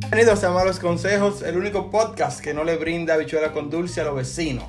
[0.00, 4.04] Bienvenidos a Malos Consejos, el único podcast que no le brinda bichuela con dulce a
[4.04, 4.64] los vecinos.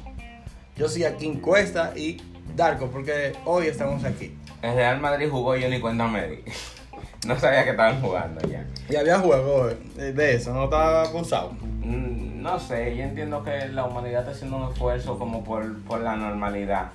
[0.76, 2.22] Yo soy aquí en Cuesta y
[2.54, 4.38] Darko, porque hoy estamos aquí.
[4.62, 6.42] El Real Madrid jugó y yo ni cuenta me.
[7.26, 8.68] No sabía que estaban jugando ya.
[8.90, 11.54] Y había juego eh, de eso, no estaba abusado.
[11.84, 16.02] Mm, No sé, yo entiendo que la humanidad está haciendo un esfuerzo como por, por
[16.02, 16.92] la normalidad,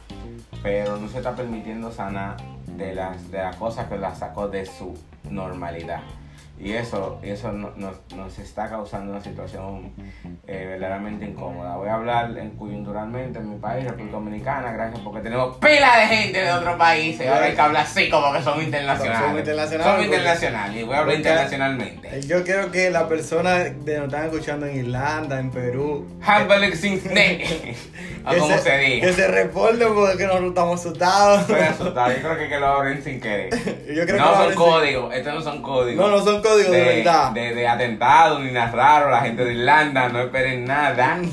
[0.63, 2.37] pero no se está permitiendo sanar
[2.77, 4.95] de las, de las cosas que la sacó de su
[5.29, 6.01] normalidad.
[6.63, 9.93] Y eso, eso no- nos, nos está causando una situación
[10.47, 11.77] eh, verdaderamente incómoda.
[11.77, 16.07] Voy a hablar en coyunturalmente en mi país, República Dominicana, gracias porque tenemos pila de
[16.09, 17.27] gente de otros países.
[17.29, 19.21] Ahora hay que hablar así como que son internacionales.
[19.27, 22.09] Son internacionales, Son internacionales y voy a hablar internacionalmente.
[22.19, 26.07] Eh, Yo quiero que las personas que nos están escuchando en Irlanda, en Perú,
[27.11, 27.75] ne.
[28.23, 29.13] O que como se que diga.
[29.15, 31.41] se reporten porque nosotros estamos asustados.
[31.41, 32.13] Estoy asustado.
[32.13, 33.49] Yo creo que, que lo abren sin querer.
[33.89, 35.15] Yo creo que no son sin- códigos.
[35.15, 35.97] Estos no son códigos.
[36.07, 37.31] No, no son códigos de, verdad.
[37.33, 39.11] De, de atentado ni nada raro.
[39.11, 41.19] La gente de Irlanda no esperen nada.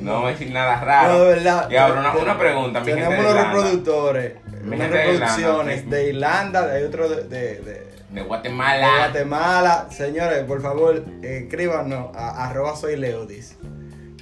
[0.00, 1.12] No vamos a decir nada raro.
[1.12, 1.70] No, de verdad.
[1.70, 5.12] Y ahora una, una pregunta, mi gente Tenemos de unos reproductores, Mi unas gente de
[5.12, 8.88] Irlanda, reproducciones de Irlanda, hay otro de, de, de- De de Guatemala.
[8.96, 9.86] Guatemala.
[9.90, 13.58] Señores, por favor, escríbanos a arroba soy Leodis.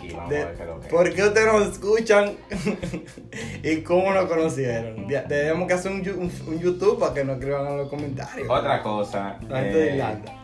[0.09, 2.33] Y vamos De- a ver qué es lo que ¿Por qué ustedes nos escuchan
[3.63, 5.07] y cómo nos conocieron?
[5.07, 8.49] Debemos que hacer un, yu- un- un YouTube para que nos escriban en los comentarios.
[8.51, 9.37] Otra cosa.
[9.49, 10.35] La gente de eh, Irlanda.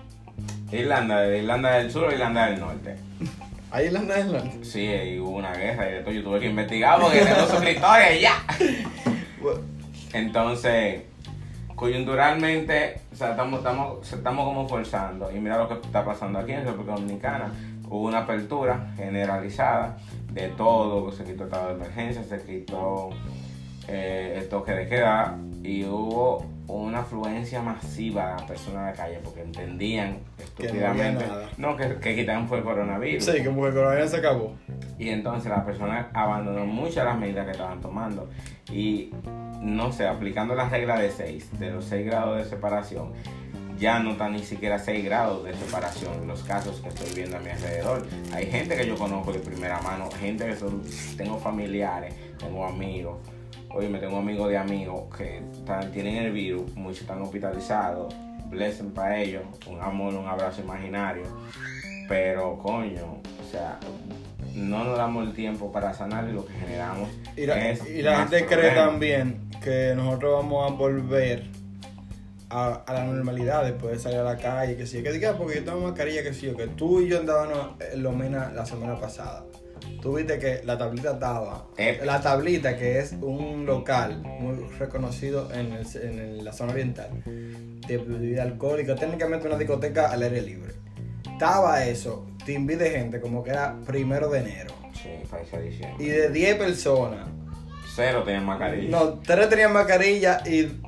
[0.72, 2.96] Irlanda, de Irlanda del Sur o Irlanda del Norte.
[3.70, 4.52] ¿Hay Irlanda de Irlanda?
[4.62, 6.12] Sí, y hubo una guerra y todo.
[6.12, 8.44] Yo tuve que investigar porque tengo suscriptores y ya.
[10.12, 11.02] Entonces,
[11.74, 15.30] coyunturalmente, o sea, estamos, estamos, estamos como forzando.
[15.34, 17.52] Y mira lo que está pasando aquí en República Dominicana.
[17.88, 19.96] Hubo una apertura generalizada
[20.32, 21.10] de todo.
[21.12, 23.10] Se quitó el estado de emergencia, se quitó
[23.88, 29.20] eh, el toque de queda y hubo una afluencia masiva de personas a la calle
[29.22, 30.18] porque entendían
[30.56, 31.48] Que no estúpidamente nada.
[31.58, 33.24] no, que, que quitaron fue el coronavirus.
[33.24, 34.54] sí, como el coronavirus se acabó.
[34.98, 38.28] Y entonces las personas abandonaron muchas de las medidas que estaban tomando.
[38.72, 39.10] Y
[39.60, 43.12] no sé, aplicando la regla de 6, de los 6 grados de separación,
[43.84, 47.36] ya no están ni siquiera 6 grados de separación en los casos que estoy viendo
[47.36, 48.06] a mi alrededor.
[48.32, 50.82] Hay gente que yo conozco de primera mano, gente que son,
[51.18, 53.18] tengo familiares, tengo amigos.
[53.68, 58.14] Oye, me tengo amigos de amigos que están- tienen el virus, muchos están hospitalizados.
[58.48, 61.24] Blessing para ellos, un amor, un abrazo imaginario.
[62.08, 63.78] Pero, coño, o sea,
[64.54, 68.00] no nos damos el tiempo para sanar y lo que generamos Y la, es y
[68.00, 71.44] la más gente cree también que nosotros vamos a volver
[72.54, 75.64] a, a la normalidad de salir a la calle, que sí, que diga porque yo
[75.64, 79.44] tengo mascarilla, que sí, que tú y yo andábamos en Lomena la semana pasada.
[80.00, 81.66] Tú viste que la tablita estaba.
[81.76, 82.00] Eh.
[82.04, 87.10] La tablita, que es un local muy reconocido en, el- en el- la zona oriental
[87.24, 90.72] de bebida alcohólica, técnicamente una discoteca al aire libre.
[91.32, 94.74] Estaba eso, te invite gente como que era primero de enero.
[94.94, 95.10] Sí.
[95.98, 97.28] Y de 10 personas,
[97.94, 98.90] Cero tienen mascarilla.
[98.90, 100.80] no, tres tenían mascarilla y,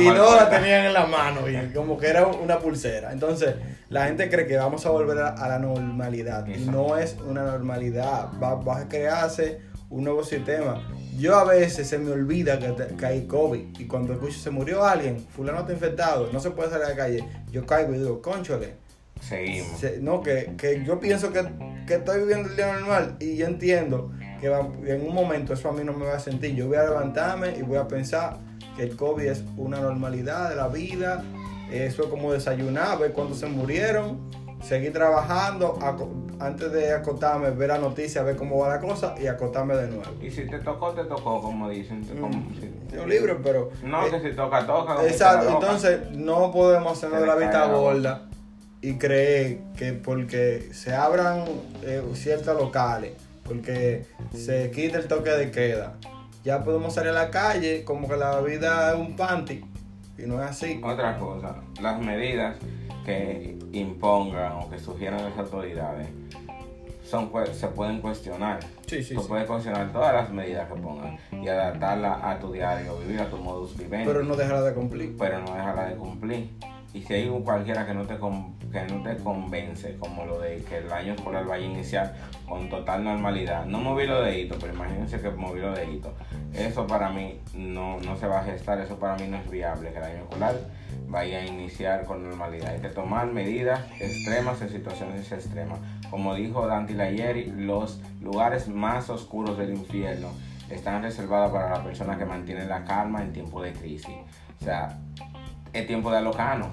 [0.00, 3.12] Y dos la tenían en la mano, y como que era una pulsera.
[3.12, 3.54] Entonces,
[3.88, 6.46] la gente cree que vamos a volver a, a la normalidad.
[6.46, 8.28] Y no es una normalidad.
[8.42, 9.60] Va, va a crearse
[9.90, 10.82] un nuevo sistema.
[11.16, 13.78] Yo a veces se me olvida que, te- que hay COVID.
[13.78, 16.96] Y cuando escucho se murió alguien, fulano está infectado, no se puede salir a la
[16.96, 17.24] calle.
[17.52, 18.74] Yo caigo y digo, conchole.
[19.20, 19.78] Seguimos.
[19.78, 21.44] Se- no, que, que yo pienso que,
[21.86, 24.10] que estoy viviendo el día normal y yo entiendo
[24.40, 24.48] que
[24.92, 26.54] en un momento eso a mí no me va a sentir.
[26.56, 28.36] Yo voy a levantarme y voy a pensar
[28.76, 31.22] que el COVID es una normalidad de la vida.
[31.70, 34.18] Eso es como desayunar, ver cuántos se murieron,
[34.62, 35.78] seguir trabajando,
[36.38, 40.02] antes de acostarme, ver la noticia, ver cómo va la cosa y acostarme de nuevo.
[40.22, 42.02] Y si te tocó, te tocó, como dicen.
[42.04, 43.70] te- como- Mm, si- Yo libre, pero...
[43.82, 45.04] No, eh, que si toca, toca.
[45.06, 48.22] Exacto, entonces no podemos hacernos de la vista gorda
[48.82, 51.44] y creer que porque se abran
[51.82, 53.12] eh, ciertos locales,
[53.44, 55.94] porque se quita el toque de queda,
[56.44, 59.64] ya podemos salir a la calle como que la vida es un panty
[60.18, 60.80] y no es así.
[60.84, 62.56] Otra cosa, las medidas
[63.04, 66.08] que impongan o que sugieran las autoridades
[67.08, 68.60] son, se pueden cuestionar.
[68.86, 69.28] Sí, sí, Tú sí.
[69.28, 73.36] puedes cuestionar todas las medidas que pongan y adaptarlas a tu diario vivir, a tu
[73.36, 75.14] modus vivendi, Pero no dejará de cumplir.
[75.18, 76.50] pero no dejarla de cumplir.
[76.94, 80.78] Y si hay cualquiera que no te que no te convence, como lo de que
[80.78, 82.14] el año escolar vaya a iniciar
[82.48, 86.14] con total normalidad, no moví lo de hito, pero imagínense que moví lo de hito.
[86.52, 89.90] Eso para mí no, no se va a gestar, eso para mí no es viable,
[89.92, 90.54] que el año escolar
[91.08, 92.74] vaya a iniciar con normalidad.
[92.74, 95.80] Hay que tomar medidas extremas en situaciones extremas.
[96.10, 100.28] Como dijo Dante Layeri, los lugares más oscuros del infierno
[100.70, 104.14] están reservados para las personas que mantienen la calma en tiempo de crisis.
[104.60, 104.96] O sea,
[105.72, 106.70] es tiempo de alocano.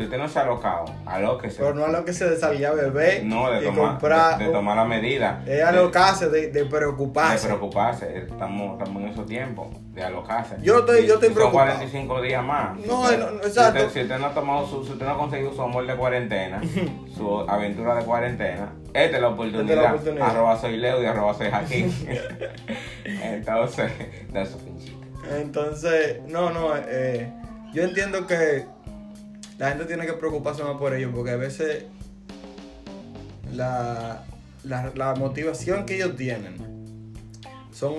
[0.00, 1.58] Si usted no se ha alocado, alóquese.
[1.62, 4.38] Pero no a lo que se de salir a beber No, de y tomar, comprar.
[4.38, 5.40] de, de tomar la medida.
[5.46, 7.46] Es De- alocarse, de, de de preocuparse.
[7.46, 8.18] preocuparse.
[8.18, 10.56] Estamos, estamos en esos tiempos de alocarse.
[10.62, 11.68] Yo estoy- yo estoy preocupado.
[11.70, 12.76] Son 45 días más.
[12.78, 13.78] No, Si usted- no, si exacto.
[13.86, 15.94] usted- Si usted, no ha tomado su, si usted no ha conseguido su amor de
[15.96, 16.60] cuarentena,
[17.16, 19.60] su aventura de cuarentena, esta es la oportunidad.
[19.70, 20.30] Esta es la oportunidad.
[20.30, 21.94] Arroba soy Leo y arroba soy Jaquín.
[23.04, 23.90] Entonces,
[24.32, 24.96] da su pinchita.
[25.36, 27.30] Entonces, no, no, eh,
[27.72, 28.64] yo entiendo que
[29.60, 31.84] la gente tiene que preocuparse más por ellos porque a veces
[33.52, 34.24] la,
[34.64, 36.56] la, la motivación que ellos tienen
[37.70, 37.96] son,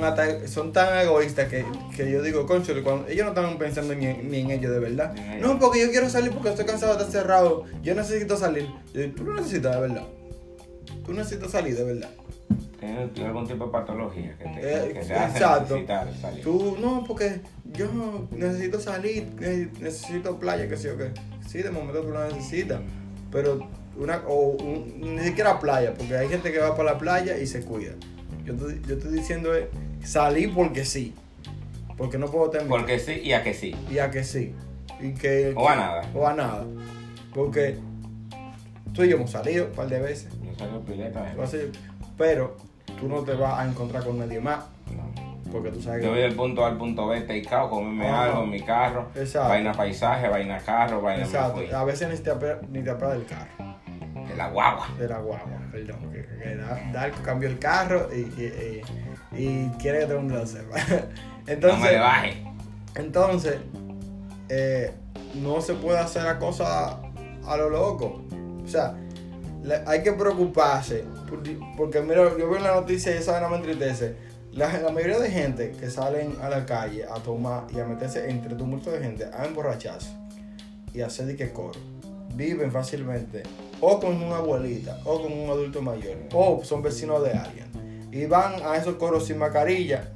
[0.48, 1.64] son tan egoístas que,
[1.96, 5.14] que yo digo, concho, ellos no están pensando ni en, ni en ellos de verdad.
[5.40, 7.66] No, porque yo quiero salir porque estoy cansado de estar cerrado.
[7.84, 8.68] Yo necesito salir.
[8.96, 10.08] Yo digo, tú no necesitas de verdad.
[11.06, 12.10] Tú necesitas salir de verdad.
[12.82, 16.44] Tiene tiene algún tipo de patología que te, Eh, que te hace necesitar salir.
[16.44, 17.40] Tú, no, porque
[17.74, 21.12] yo necesito salir, ne- necesito playa, que sé yo qué.
[21.48, 22.82] Sí, de momento tú lo necesitas.
[23.32, 23.60] Pero
[23.96, 27.46] una, o un- ni siquiera playa, porque hay gente que va para la playa y
[27.46, 27.94] se cuida.
[28.46, 29.66] Yo, te- yo estoy diciendo es
[30.04, 31.14] salir porque sí.
[31.98, 32.80] Porque no puedo terminar.
[32.80, 33.76] Porque sí y a que sí.
[33.92, 34.56] Y a que sí.
[35.00, 36.02] Y que, O a nada.
[36.16, 36.66] O a nada.
[37.32, 37.78] Porque
[38.94, 40.30] tú y yo hemos salido un par de veces.
[40.44, 41.32] Yo salgo pileta.
[42.18, 42.58] Pero
[43.02, 44.60] tú no te vas a encontrar con nadie más.
[44.96, 45.52] No.
[45.52, 46.24] Porque tú sabes Yo voy que.
[46.24, 48.24] del punto A al punto B, takeout, comerme Ajá.
[48.26, 49.50] algo en mi carro, Exacto.
[49.50, 51.60] vaina paisaje, vaina carro, vaina Exacto.
[51.76, 52.32] A veces ni te
[52.70, 53.76] ni te del carro.
[54.30, 54.88] de la guagua.
[54.98, 56.10] De la guagua, perdón.
[56.14, 58.82] Que, que da, da- cambió el carro y, y,
[59.34, 60.78] y- y quiere que el mundo lo sepa.
[60.90, 60.96] no
[61.48, 62.44] me Entonces, le baje.
[62.96, 63.58] entonces
[64.50, 64.94] eh,
[65.36, 67.00] no se puede hacer la cosa
[67.46, 68.22] a lo loco.
[68.64, 68.96] O sea,
[69.86, 71.04] hay que preocuparse.
[71.32, 74.16] Por- Porque mira, yo veo en la noticia y esa vaina me entristece.
[74.52, 78.30] La, la mayoría de gente que salen a la calle a tomar y a meterse
[78.30, 80.10] entre tumulto de gente a emborracharse
[80.94, 81.80] y a hacer de que coro,
[82.36, 83.44] viven fácilmente
[83.80, 87.72] o con una abuelita o con un adulto mayor o son vecinos de alguien.
[88.12, 90.12] Y van a esos coros sin mascarilla.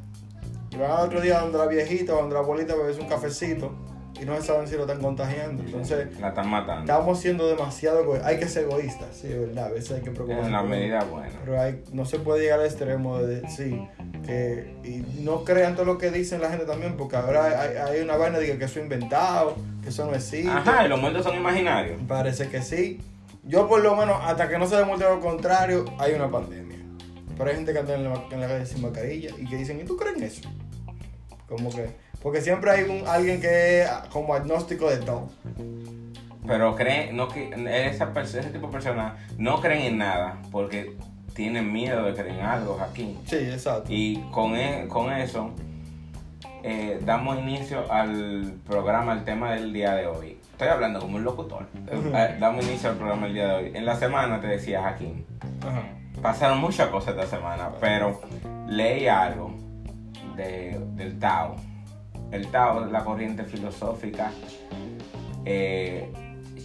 [0.70, 3.08] Y van al otro día donde la viejita o donde la abuelita a beberse un
[3.08, 3.72] cafecito
[4.20, 5.62] y no saben si lo están contagiando.
[5.64, 6.82] Entonces, La están matando.
[6.82, 8.28] estamos siendo demasiado egoístas.
[8.30, 9.66] Hay que ser egoístas, sí, verdad.
[9.66, 10.46] A veces hay que preocuparse.
[10.48, 11.34] En la medida buena.
[11.44, 13.82] Pero hay, no se puede llegar al extremo de decir
[14.26, 14.76] que.
[14.84, 18.16] Y no crean todo lo que dicen la gente también, porque ahora hay, hay una
[18.16, 20.50] vaina de que eso es inventado, que eso no existe.
[20.50, 22.00] Ajá, y los muertos son imaginarios.
[22.08, 23.02] Parece que sí.
[23.44, 26.78] Yo, por lo menos, hasta que no se demuestre lo contrario, hay una pandemia.
[27.38, 29.80] Pero hay gente que anda en la, en la calle sin mascarilla y que dicen,
[29.80, 30.50] ¿y tú crees en eso?
[31.48, 32.05] Como que.
[32.26, 35.30] Porque siempre hay un, alguien que es como agnóstico de todo.
[36.48, 40.98] Pero creen, no esa ese tipo de personas no creen en nada porque
[41.36, 43.16] tienen miedo de creer en algo aquí.
[43.28, 43.84] Sí, exacto.
[43.90, 45.52] Y con, e- con eso
[46.64, 50.40] eh, damos inicio al programa, al tema del día de hoy.
[50.54, 51.68] Estoy hablando como un locutor.
[51.92, 53.72] Eh, damos inicio al programa del día de hoy.
[53.76, 55.28] En la semana te decía Jaquín,
[56.24, 58.20] pasaron muchas cosas esta semana, pero
[58.68, 59.54] leí algo
[60.36, 61.56] de, del Tao.
[62.36, 64.32] El Tao es la corriente filosófica
[65.46, 66.12] eh,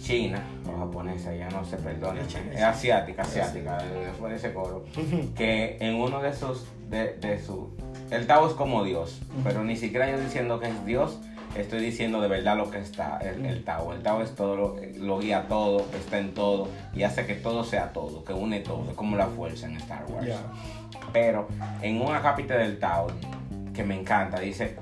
[0.01, 4.83] china o japonesa, ya no se perdona, Es asiática, asiática, después de ese coro,
[5.35, 7.69] que en uno de sus, de, de su,
[8.09, 11.19] el Tao es como Dios, pero ni siquiera yo diciendo que es Dios,
[11.55, 13.93] estoy diciendo de verdad lo que está el, el Tao.
[13.93, 17.63] El Tao es todo, lo, lo guía todo, está en todo y hace que todo
[17.63, 20.35] sea todo, que une todo, es como la fuerza en Star Wars.
[21.13, 21.47] Pero
[21.81, 23.07] en un acápite del Tao,
[23.73, 24.75] que me encanta, dice,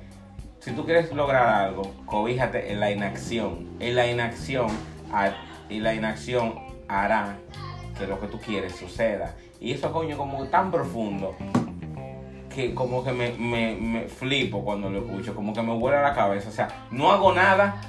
[0.70, 3.70] si tú quieres lograr algo, cobíjate en la inacción.
[3.80, 4.68] En la inacción,
[5.68, 7.38] y la inacción hará
[7.98, 9.36] que lo que tú quieres suceda.
[9.60, 11.36] Y eso, coño, como tan profundo,
[12.54, 16.14] que como que me, me, me flipo cuando lo escucho, como que me vuela la
[16.14, 16.50] cabeza.
[16.50, 17.82] O sea, no hago nada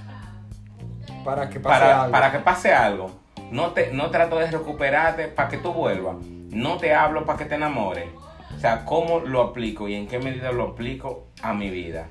[1.23, 2.13] Para que pase para, algo.
[2.13, 3.11] para que pase algo.
[3.51, 6.17] No, te, no trato de recuperarte para que tú vuelvas.
[6.25, 8.09] No te hablo para que te enamores.
[8.57, 12.09] O sea, cómo lo aplico y en qué medida lo aplico a mi vida.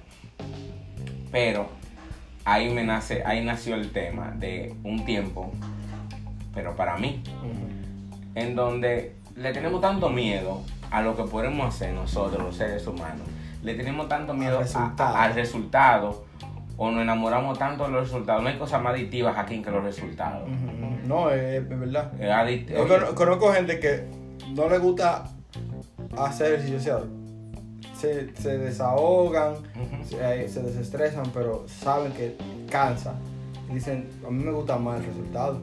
[1.31, 1.67] Pero
[2.45, 5.51] ahí me nace, ahí nació el tema de un tiempo,
[6.53, 7.21] pero para mí,
[8.35, 13.27] en donde le tenemos tanto miedo a lo que podemos hacer nosotros, los seres humanos.
[13.61, 15.15] Le tenemos tanto miedo a- resultado.
[15.15, 16.25] a- al resultado
[16.77, 18.41] o nos enamoramos tanto de los resultados.
[18.41, 20.49] No hay cosas más adictivas aquí que los resultados.
[21.05, 22.11] No, es, es verdad.
[22.19, 24.05] Es Yo cono- conozco gente que
[24.55, 25.25] no le gusta
[26.17, 27.05] hacer ejercicio,
[27.99, 30.03] se, se desahogan, Ujú.
[30.07, 32.35] se, se desestresan, pero saben que
[32.69, 33.13] cansa.
[33.69, 35.59] Y dicen, a mí me gusta más el resultado.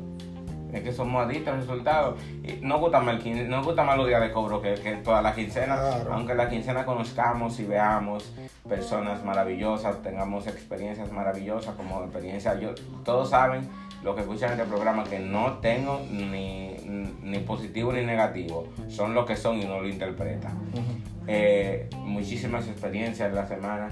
[0.73, 2.17] Es que somos adictos al resultado.
[2.43, 5.23] Y no gusta más, el no gusta más los días de cobro que, que toda
[5.23, 5.77] la quincena.
[5.77, 6.13] Claro.
[6.13, 8.33] Aunque la quincena conozcamos y veamos
[8.69, 12.59] personas maravillosas, tengamos experiencias maravillosas como experiencia.
[12.61, 12.75] Yo,
[13.05, 13.69] todos saben,
[14.03, 16.77] los que escuchan este programa, que no tengo ni,
[17.23, 18.67] ni positivo ni negativo.
[18.89, 20.59] Son lo que son y no lo interpretan.
[21.27, 23.89] Eh, muchísimas experiencias en la semana.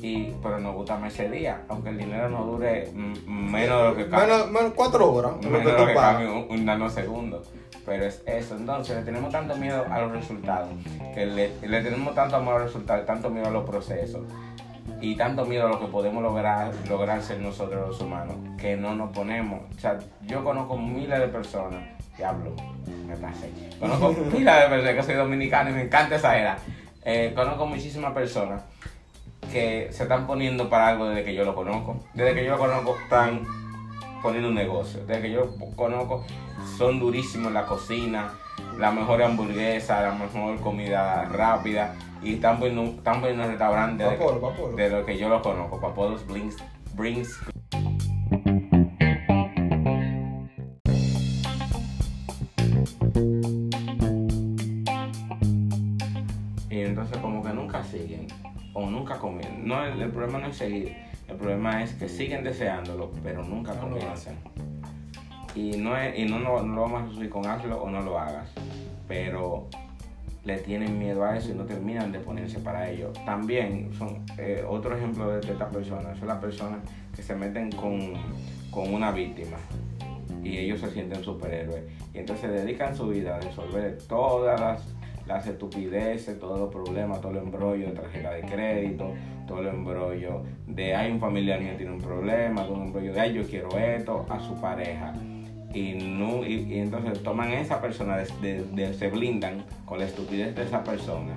[0.00, 2.88] Y, pero nos gusta más ese día, aunque el dinero no dure
[3.26, 5.32] menos de lo que cabe Menos, menos cuatro horas.
[5.42, 6.14] Menos que lo que pagas.
[6.14, 7.42] cabe un, un nanosegundo.
[7.84, 10.68] Pero es eso, entonces le tenemos tanto miedo a los resultados,
[11.14, 14.22] que le, le tenemos tanto amor a los resultados, tanto miedo a los procesos
[15.00, 18.94] y tanto miedo a lo que podemos lograr, lograr ser nosotros los humanos, que no
[18.94, 19.62] nos ponemos.
[19.76, 21.80] O sea, yo conozco miles de personas,
[22.16, 22.52] diablo,
[23.06, 23.50] me pasé.
[23.78, 26.58] Conozco miles de personas, que soy dominicano y me encanta esa era.
[27.04, 28.62] Eh, conozco muchísimas personas
[29.52, 32.04] que se están poniendo para algo desde que yo lo conozco.
[32.14, 33.46] Desde que yo lo conozco están
[34.22, 35.04] poniendo un negocio.
[35.06, 36.24] Desde que yo conozco
[36.76, 38.32] son durísimos en la cocina,
[38.78, 41.94] la mejor hamburguesa, la mejor comida rápida.
[42.22, 44.76] Y están poniendo, están poniendo un restaurante de, Papolo, papolo.
[44.76, 45.80] de lo que yo lo conozco.
[45.80, 46.56] Papolos Brings,
[46.94, 47.38] brings
[56.70, 58.26] Y entonces como que nunca siguen
[58.74, 59.66] o nunca comienzan.
[59.66, 60.96] No, el, el problema no es seguir,
[61.28, 64.36] el problema es que siguen deseándolo, pero nunca No comienzan.
[65.54, 68.00] Y no, es, y no, no, no lo vamos a subir con hazlo o no
[68.02, 68.50] lo hagas,
[69.08, 69.68] pero
[70.48, 73.12] le tienen miedo a eso y no terminan de ponerse para ello.
[73.26, 76.78] También son eh, otro ejemplo de, estas personas, son las personas
[77.14, 78.14] que se meten con,
[78.70, 79.58] con una víctima
[80.42, 81.84] y ellos se sienten superhéroes.
[82.14, 84.82] Y entonces dedican su vida a resolver todas las,
[85.26, 89.12] las estupideces, todos los problemas, todo el embrollo de tarjeta de crédito,
[89.46, 93.20] todo el embrollo de hay un familiar mío tiene un problema, todo el embrollo de
[93.20, 95.12] ay yo quiero esto a su pareja.
[95.74, 100.82] Y, no, y, y entonces toman esa persona, se blindan con la estupidez de esa
[100.82, 101.34] persona,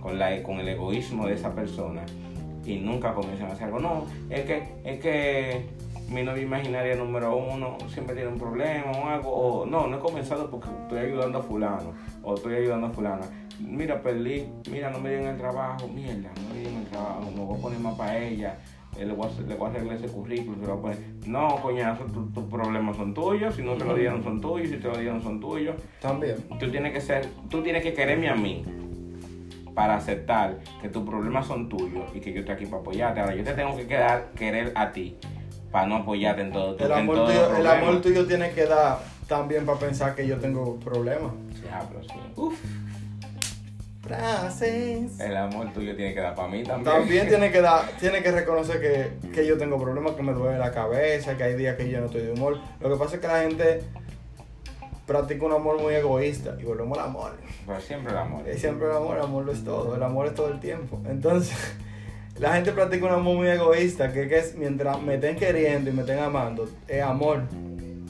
[0.00, 2.02] con, la, con el egoísmo de esa persona
[2.64, 3.78] y nunca comienzan a hacer algo.
[3.78, 5.66] No, es que, es que
[6.08, 9.30] mi novia imaginaria número uno siempre tiene un problema o algo.
[9.30, 11.92] O no, no he comenzado porque estoy ayudando a fulano
[12.22, 13.26] o estoy ayudando a fulana.
[13.60, 17.44] Mira, perdí, mira, no me dieron el trabajo, mierda, no me dieron el trabajo, me
[17.44, 18.58] voy a poner más para ella.
[18.98, 21.10] Le voy, a, le voy a arreglar ese currículum, se lo voy a poner.
[21.26, 24.76] No, coñazo, tu- tus problemas son tuyos, si no te lo dieron son tuyos, si
[24.76, 26.36] te lo dieron son tuyos También.
[26.58, 28.64] tú tienes que ser, tú tienes que quererme a mí
[29.74, 33.20] para aceptar que tus problemas son tuyos y que yo estoy aquí para apoyarte.
[33.20, 35.16] Ahora yo te tengo que quedar, querer a ti
[35.70, 38.64] para no apoyarte en todo tu El amor, todo tuyo, el amor tuyo tiene que
[38.64, 38.98] dar
[39.28, 41.32] también para pensar que yo tengo problemas.
[41.62, 42.14] Diablo, sí.
[42.36, 42.58] Uf,
[44.06, 45.18] Frases.
[45.20, 46.96] el amor tuyo tiene que dar para mí también.
[46.96, 50.58] También tiene que dar, tiene que reconocer que, que yo tengo problemas, que me duele
[50.58, 52.58] la cabeza, que hay días que yo no estoy de humor.
[52.80, 53.82] Lo que pasa es que la gente
[55.06, 57.32] practica un amor muy egoísta y volvemos al amor.
[57.66, 58.48] Pero siempre el amor.
[58.48, 61.00] Es siempre el amor, el amor lo es todo, el amor es todo el tiempo.
[61.08, 61.56] Entonces,
[62.38, 65.92] la gente practica un amor muy egoísta, que, que es mientras me estén queriendo y
[65.92, 67.42] me estén amando, es amor.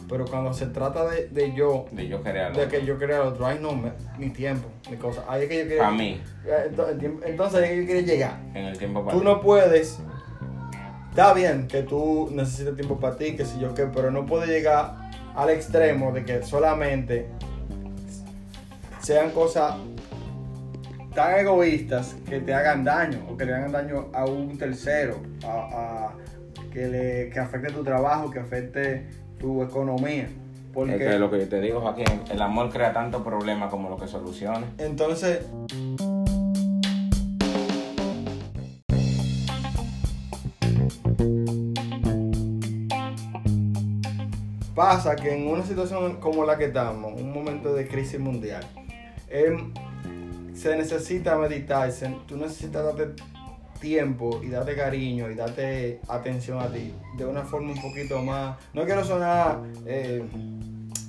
[0.08, 3.28] Pero cuando se trata de, de yo, De yo querer de que yo quiera al
[3.28, 5.82] otro, ay no, me- mi tiempo, mi cosa, ahí es que yo quiero.
[5.82, 6.22] Para mí,
[6.68, 8.40] Entonces, entonces ahí es que yo quiero llegar.
[8.54, 9.98] en el tiempo para Tú no puedes.
[11.10, 14.48] Está bien que tú necesites tiempo para ti, que si yo qué, pero no puedes
[14.50, 14.94] llegar
[15.34, 17.26] al extremo de que solamente
[19.00, 19.75] sean cosas
[21.14, 25.48] tan egoístas que te hagan daño o que le hagan daño a un tercero, a,
[26.10, 26.14] a-
[26.72, 29.06] que, le, que afecte tu trabajo, que afecte
[29.38, 30.28] tu economía.
[30.73, 33.88] Porque Es que lo que yo te digo, Joaquín, el amor crea tanto problema como
[33.88, 34.66] lo que soluciona.
[34.78, 35.40] entonces
[44.76, 48.62] pasa que en una situación como la que estamos, un momento de crisis mundial,
[49.28, 49.73] em,
[50.55, 53.23] se necesita meditarse, tú necesitas darte
[53.78, 58.56] tiempo y darte cariño y darte atención a ti de una forma un poquito más,
[58.75, 60.23] no quiero sonar eh,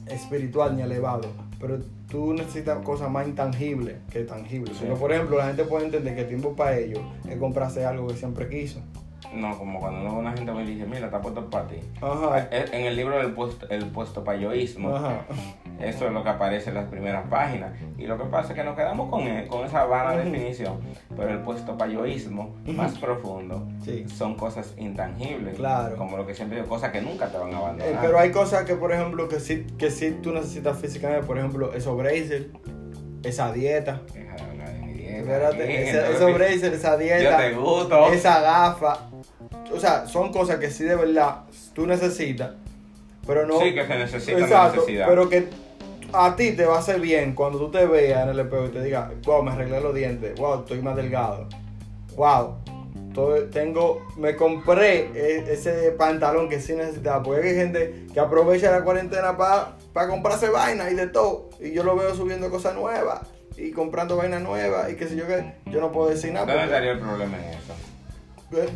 [0.07, 1.27] espiritual ni elevado,
[1.59, 4.77] pero tú necesitas cosas más intangibles que tangibles.
[4.77, 4.85] Sí.
[4.99, 8.47] Por ejemplo, la gente puede entender que tiempo para ellos es comprarse algo que siempre
[8.47, 8.81] quiso.
[9.33, 11.77] No, como cuando uno- una gente me dice, mira, está puesto para ti.
[12.01, 12.47] Ajá.
[12.51, 15.21] En el libro del puesto, el puesto payoísmo, Ajá.
[15.79, 17.71] Eso es lo que aparece en las primeras páginas.
[17.99, 20.79] Y lo que pasa es que nos quedamos con, e- con esa vana definición.
[21.15, 24.05] Pero el puesto payoísmo más profundo Sí.
[24.07, 25.55] son cosas intangibles.
[25.55, 25.95] Claro.
[25.97, 27.93] Como lo que siempre digo, cosas que nunca te van a abandonar.
[27.93, 31.25] Eh, pero hay cosas que, por ejemplo, que sí, que sí tú necesitas físicamente.
[31.27, 32.47] Por ejemplo, esos braces,
[33.23, 34.01] esa dieta.
[35.19, 37.37] Espérate, ese- esos braces, esa Yo dieta.
[37.37, 38.11] te gusto.
[38.13, 38.97] esa gafa.
[39.73, 41.41] O sea, son cosas que sí de verdad
[41.73, 42.51] tú necesitas.
[43.25, 43.59] pero no.
[43.59, 45.05] Sí, que se Exacto, necesidad.
[45.09, 45.47] pero que
[46.13, 48.69] a ti te va a hacer bien cuando tú te veas en el espejo y
[48.69, 51.49] te digas, wow, me arreglé los dientes, wow, estoy más delgado,
[52.15, 52.55] wow,
[53.51, 58.83] tengo, me compré e- ese pantalón que sí necesitaba, porque hay gente que aprovecha la
[58.83, 63.19] cuarentena para comprarse vaina y de todo, y yo lo veo subiendo cosas nuevas
[63.57, 66.45] y comprando vainas nuevas y qué sé yo qué, yo no puedo decir nada.
[66.45, 67.73] ¿Dónde porque- estaría el problema en eso?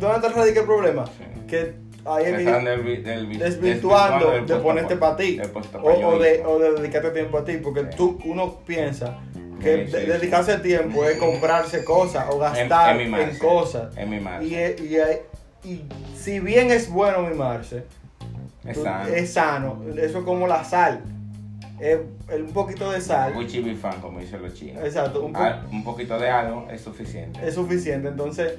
[0.00, 1.06] ¿Dónde está radica el problema?
[1.06, 1.12] Sí.
[1.46, 1.74] Que
[2.04, 5.40] ahí es desvirtuando de ponerte pa- para ti
[5.82, 7.96] o, de, o de dedicarte tiempo a ti porque Sí.
[7.96, 9.18] tú uno piensa
[9.62, 13.38] que Sí, dedicarse tiempo es comprarse cosas o gastar En- en en, mimarse.
[13.38, 14.46] cosas En mimarse.
[14.46, 15.20] y, y, es-
[15.64, 15.84] y
[16.18, 17.84] si bien es bueno mimarse
[18.66, 19.06] Es tú- sano.
[19.08, 21.00] es sano eso es como la sal
[21.82, 24.82] el- un poquito de sal Muy chibifán, como dicen los chinos.
[24.84, 27.40] exacto un, po- Ah, un poquito de algo es suficiente.
[27.46, 28.54] es suficiente entonces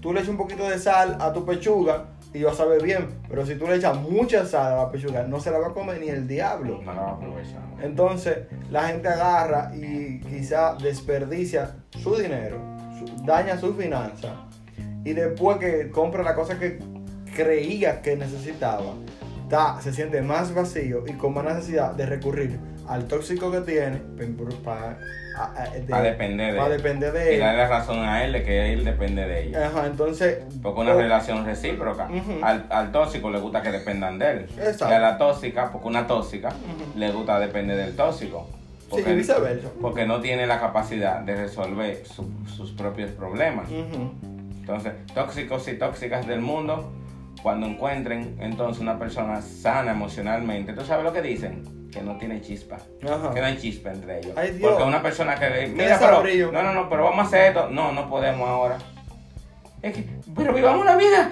[0.00, 3.08] tú le echas un poquito de sal a tu pechuga y vas a ver bien
[3.28, 5.72] pero si tú le echas mucha sal a la pechuga no se la va a
[5.74, 7.60] comer ni el diablo No la va a aprovechar.
[7.82, 8.38] Entonces
[8.70, 12.58] la gente agarra y quizá desperdicia su dinero,
[12.98, 14.34] su- daña su finanza
[15.04, 16.78] y después que compra la cosa que
[17.34, 18.92] creía que necesitaba,
[19.50, 24.00] da, se siente más vacío y con más necesidad de recurrir al tóxico que tiene
[24.64, 24.98] para
[25.88, 26.70] Para depender de él.
[26.70, 29.66] depender de Y darle razón a él de que él depende de ella.
[29.66, 32.08] Ajá, entonces Porque una o- relación recíproca.
[32.42, 34.46] Al, al tóxico le gusta que dependan de él.
[34.58, 34.88] Exacto.
[34.90, 36.50] Y a la tóxica, porque una tóxica
[36.96, 38.48] le gusta depender del tóxico.
[38.88, 39.68] Porque, viceversa.
[39.80, 43.68] porque no tiene la capacidad de resolver su- sus propios problemas.
[43.70, 46.92] Entonces, tóxicos y tóxicas del mundo,
[47.42, 51.88] cuando encuentren entonces una persona sana emocionalmente, ¿tú sabes lo que dicen?
[51.90, 52.76] Que no tiene chispa.
[53.02, 53.32] Ajá.
[53.34, 54.32] Que no hay chispa entre ellos.
[54.36, 54.58] Ay.
[54.60, 57.68] Porque una persona que le mira, pero, no, no, no, pero vamos a hacer esto.
[57.70, 58.78] No, no podemos ahora.
[59.82, 60.06] Es que,
[60.36, 61.30] pero vivamos una vida.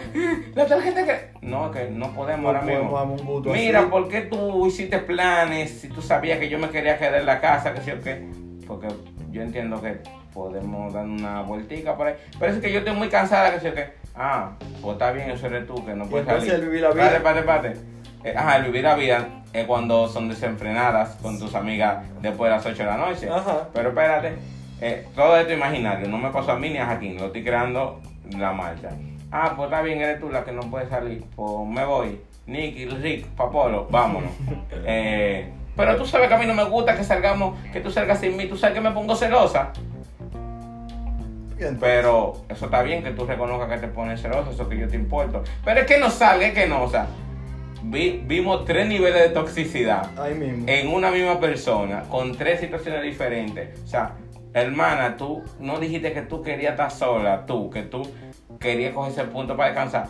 [0.55, 1.47] La tarjeta que.
[1.47, 3.37] No, que no podemos No ahora podemos mismo.
[3.37, 3.89] un Mira, así.
[3.89, 7.41] ¿por qué tú hiciste planes si tú sabías que yo me quería quedar en la
[7.41, 7.75] casa?
[7.75, 8.27] Que sí o qué.
[8.67, 8.89] Porque
[9.31, 10.01] yo entiendo que
[10.39, 12.15] podemos dar una vueltica por ahí.
[12.39, 13.89] Pero es que yo estoy muy cansada, que o qué.
[14.15, 16.53] Ah, pues está bien, eso eres tú, que no puedes salir.
[16.53, 17.17] el vivir la vida.
[17.17, 17.99] Espérate, espérate, espérate.
[18.25, 22.57] Eh, ajá, el vivir la vida es cuando son desenfrenadas con tus amigas después de
[22.57, 23.29] las 8 de la noche.
[23.29, 23.69] Ajá.
[23.73, 24.37] Pero espérate,
[24.81, 28.01] eh, todo esto imaginario, no me pasó a mí ni a Jaquín, lo estoy creando
[28.37, 28.91] la marcha.
[29.33, 31.25] Ah, pues está bien, eres tú la que no puede salir.
[31.35, 32.21] Pues me voy.
[32.47, 34.31] Nicky, Rick, Papolo, vámonos.
[34.91, 38.19] Eh, pero tú sabes que a mí no me gusta que salgamos, que tú salgas
[38.19, 39.73] sin mí, tú sabes que me pongo celosa.
[41.81, 44.97] Pero eso está bien que tú reconozcas que te pones celoso, eso que yo te
[44.97, 45.43] importo.
[45.65, 47.07] Pero es que no salga, es que no, o sea,
[47.83, 50.65] vi- vimos tres niveles de toxicidad ahí mismo.
[50.69, 53.81] en una misma persona, con tres situaciones diferentes.
[53.85, 54.13] O sea,
[54.55, 58.03] hermana, tú no dijiste que tú querías estar sola, tú, que tú
[58.59, 60.09] querías coger ese punto para descansar.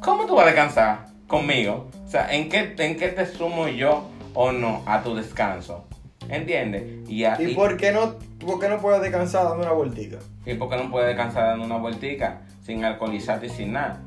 [0.00, 1.88] ¿Cómo tú vas a descansar conmigo?
[2.04, 5.84] O sea, ¿en qué, en qué te sumo yo o no a tu descanso?
[6.30, 6.82] ¿Entiendes?
[7.08, 8.14] Y, ¿Y por qué no,
[8.44, 10.18] por qué no puedes descansar dando una vueltica?
[10.46, 14.00] ¿Y por qué no puedes descansar dando una vueltica sin alcoholizarte y sin nada?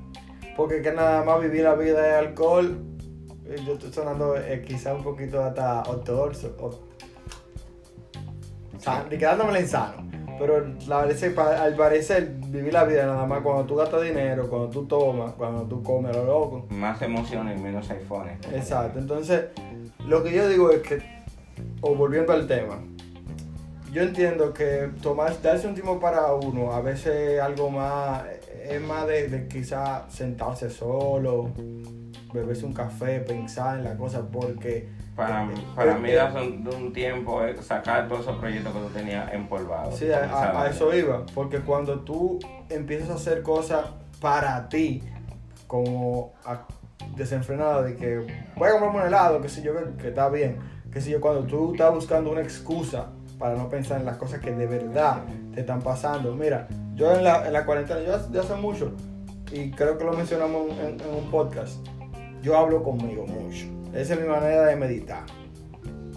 [0.56, 2.78] Porque que nada más vivir la vida de alcohol.
[3.46, 6.56] eh, Yo estoy sonando eh, quizá un poquito hasta ortodoxo.
[6.60, 6.80] o-
[8.80, 10.04] san- y quedándomela insano.
[10.40, 14.86] Pero la al parecer, vivir la vida nada más cuando tú gastas dinero, cuando tú
[14.86, 16.66] tomas, cuando tú comes lo loco.
[16.70, 18.40] Más emociones y menos iPhones.
[18.52, 18.98] Exacto.
[19.00, 19.46] Entonces,
[20.08, 21.13] lo que yo digo es que,
[21.82, 22.80] o volviendo al tema,
[23.94, 28.24] yo entiendo que tomar, darse un tiempo para uno, a veces algo más,
[28.64, 31.52] es más de, de quizá sentarse solo,
[32.34, 34.90] beberse un café, pensar en la cosa, porque...
[35.16, 38.74] Para, eh, para eh, mí, eh, darse un, un tiempo es sacar todos esos proyectos
[38.74, 39.96] que tú tenías empolvados.
[39.96, 42.40] Sí, a, eso iba, porque cuando tú
[42.70, 43.86] empiezas a hacer cosas
[44.20, 45.04] para ti,
[45.68, 46.34] como
[47.16, 48.18] desenfrenada de que
[48.56, 50.58] voy a comprarme un helado, que sé yo, que, que está bien,
[50.94, 53.08] que sé yo, cuando tú estás buscando una excusa
[53.40, 56.36] para no pensar en las cosas que de verdad te están pasando.
[56.36, 58.92] Mira, yo en la, en la cuarentena, yo hace, hace mucho,
[59.52, 61.86] y creo que lo mencionamos en, un podcast,
[62.42, 63.66] yo hablo conmigo mucho.
[63.94, 65.24] Esa es mi manera de meditar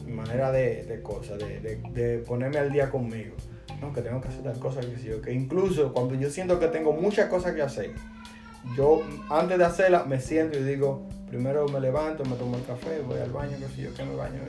[0.04, 3.34] mi manera de, de cosas, de, de- ponerme al día conmigo.
[3.80, 6.58] No, que tengo que hacer tal cosa, que sí, yo, que incluso cuando yo siento
[6.60, 7.90] que tengo muchas cosas que hacer,
[8.76, 13.00] yo antes de hacerla me siento y digo, primero me levanto, me tomo el café,
[13.06, 14.40] voy al baño, que sí, yo, que me baño,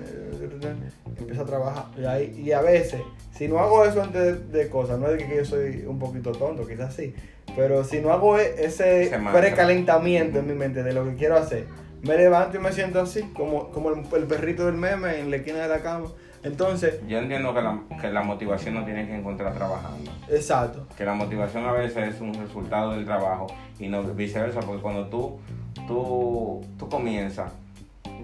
[1.18, 1.86] empiezo a trabajar.
[1.98, 3.02] Y, ahí- y a veces,
[3.34, 6.32] si no hago eso antes de, de cosas, no es que yo soy un poquito
[6.32, 7.14] tonto, quizás sí,
[7.56, 11.66] pero si no hago e- ese precalentamiento en mi mente de lo que quiero hacer,
[12.04, 15.38] me levanto y me siento así, como, como el, el perrito del meme en la
[15.38, 16.08] esquina de la cama.
[16.44, 20.12] Entonces, Yo entiendo que la, que la motivación no tienes que encontrar trabajando.
[20.30, 20.86] exacto.
[20.96, 23.48] Que la motivación a veces es un resultado del trabajo
[23.80, 25.40] y no viceversa, porque cuando tú,
[25.86, 27.52] tú, tú comienzas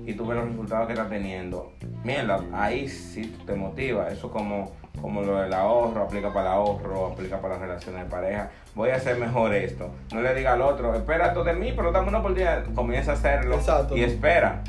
[0.05, 1.71] y tú ves los resultados que está teniendo,
[2.03, 4.09] mierda, ahí sí te motiva.
[4.09, 8.09] Eso como, como lo del ahorro, aplica para el ahorro, aplica para las relaciones de
[8.09, 8.51] pareja.
[8.75, 9.89] Voy a hacer mejor esto.
[10.13, 12.65] No le diga al otro, espera todo de mí, pero dame una oportunidad.
[12.73, 13.95] Comienza a hacerlo Exacto.
[13.95, 14.63] y espera.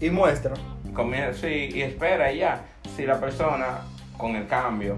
[0.00, 0.54] Y muestra.
[0.94, 2.60] Comienza, sí, y espera y ya.
[2.94, 3.80] Si la persona
[4.16, 4.96] con el cambio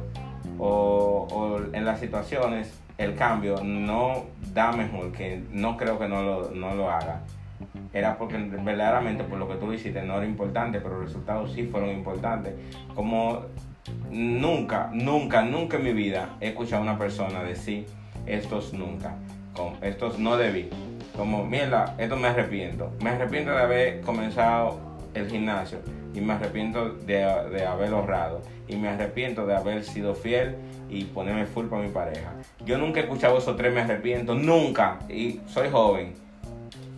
[0.59, 6.23] o, o en las situaciones el cambio no da mejor, que no creo que no
[6.23, 7.23] lo, no lo haga,
[7.95, 11.65] era porque verdaderamente por lo que tú hiciste no era importante, pero los resultados sí
[11.65, 12.55] fueron importantes.
[12.95, 13.47] Como
[14.11, 17.87] nunca, nunca, nunca en mi vida he escuchado a una persona decir
[18.27, 19.15] estos nunca,
[19.55, 20.69] con estos no debí.
[21.17, 22.93] Como, mierda, esto me arrepiento.
[23.03, 24.79] Me arrepiento de haber comenzado
[25.15, 25.79] el gimnasio
[26.15, 27.15] y me arrepiento de,
[27.51, 30.57] de haber ahorrado y me arrepiento de haber sido fiel
[30.91, 32.33] y ponerme full para mi pareja.
[32.65, 34.99] Yo nunca he escuchado esos tres me arrepiento, nunca.
[35.09, 36.15] Y soy joven.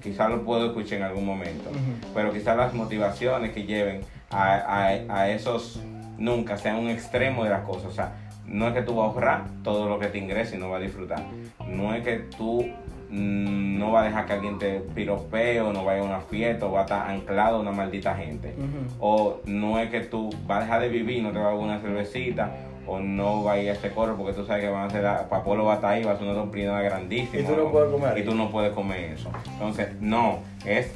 [0.03, 1.71] Quizás lo puedo escuchar en algún momento.
[2.15, 4.01] Pero quizás las motivaciones que lleven
[4.31, 5.81] a, a- a esos
[6.19, 7.85] nunca sean un extremo de las cosas.
[7.87, 8.13] O sea,
[8.47, 10.81] no es que tú vas a ahorrar todo lo que te ingrese y no vas
[10.81, 11.23] a disfrutar.
[11.69, 12.63] No es que tú
[13.11, 16.67] mm, no vas a dejar que alguien te piropee o no vaya a una fiesta
[16.67, 18.55] o vas a estar anclado a una maldita gente.
[18.99, 21.51] O no es que tú vas a dejar de vivir y no te vas a
[21.51, 22.51] beber una cervecita.
[22.87, 25.03] O no vas a ir a este coro porque tú sabes que van a hacer.
[25.03, 27.43] la- Papolo va a estar ahí, va a ser una doctrina grandísima.
[27.43, 28.19] Y tú no puedes comer.
[28.19, 29.31] Y tú no puedes comer eso.
[29.53, 30.91] Entonces, no, es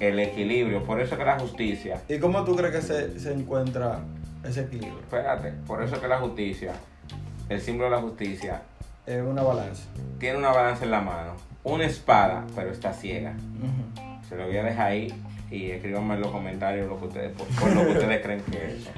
[0.00, 0.82] el equilibrio.
[0.84, 2.00] Por eso que la justicia.
[2.08, 4.00] ¿Y cómo tú crees que se, se encuentra
[4.44, 4.98] ese equilibrio?
[5.00, 6.72] Espérate, por eso que la justicia,
[7.48, 8.62] el símbolo de la justicia,
[9.06, 9.84] Es una balanza.
[10.18, 11.32] tiene una balanza en la mano.
[11.64, 13.34] Una espada, pero está ciega.
[14.28, 15.12] Se lo voy a dejar ahí
[15.50, 18.66] y escríbanme en los comentarios lo que ustedes, por, por lo que ustedes creen que
[18.66, 18.88] es.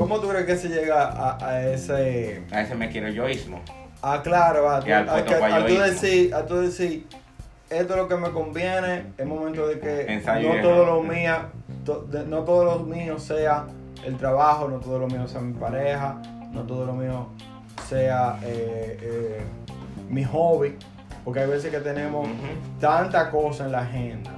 [0.00, 2.42] ¿Cómo tú crees que se llega a, a ese...
[2.50, 3.60] A ese me quiero yoísmo.
[4.02, 5.14] Ah, claro, a, al a,
[5.56, 7.06] a tú decir, a tú decir,
[7.68, 11.34] esto es lo que me conviene, es momento de que Ensayo no todo lo mío,
[11.84, 13.66] to- de- no todo lo mío sea
[14.06, 16.16] el trabajo, no todo lo mío sea mi pareja,
[16.50, 17.28] no todo lo mío
[17.86, 19.40] sea eh, eh,
[20.08, 20.76] mi hobby,
[21.26, 22.26] porque hay veces que tenemos
[22.80, 24.30] tanta cosa en la agenda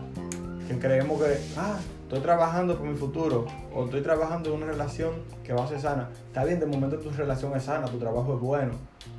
[0.66, 1.76] que creemos que, ah,
[2.12, 5.80] estoy trabajando por mi futuro o estoy trabajando en una relación que va a ser
[5.80, 6.10] sana.
[6.26, 8.72] Está bien, de momento tu relación es sana, tu trabajo es bueno,